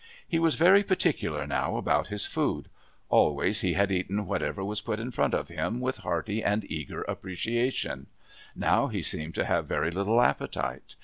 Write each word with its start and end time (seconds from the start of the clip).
He 0.27 0.39
was 0.39 0.55
very 0.55 0.81
particular 0.81 1.45
now 1.45 1.75
about 1.77 2.07
his 2.07 2.25
food. 2.25 2.69
Always 3.09 3.61
he 3.61 3.73
had 3.73 3.91
eaten 3.91 4.25
whatever 4.25 4.65
was 4.65 4.81
put 4.81 4.99
in 4.99 5.11
front 5.11 5.35
of 5.35 5.49
him 5.49 5.79
with 5.79 5.97
hearty 5.97 6.43
and 6.43 6.65
eager 6.71 7.03
appreciation; 7.03 8.07
now 8.55 8.87
he 8.87 9.03
seemed 9.03 9.35
to 9.35 9.45
have 9.45 9.67
very 9.67 9.91
little 9.91 10.19
appetite. 10.19 10.95